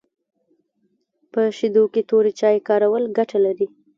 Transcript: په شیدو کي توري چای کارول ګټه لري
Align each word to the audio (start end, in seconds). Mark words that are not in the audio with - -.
په 1.31 1.41
شیدو 1.57 1.83
کي 1.93 2.01
توري 2.09 2.31
چای 2.39 2.57
کارول 2.69 3.03
ګټه 3.17 3.37
لري 3.45 3.67